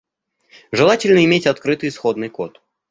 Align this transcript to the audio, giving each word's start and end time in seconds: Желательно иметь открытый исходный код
Желательно 0.71 1.23
иметь 1.25 1.45
открытый 1.45 1.89
исходный 1.89 2.29
код 2.29 2.59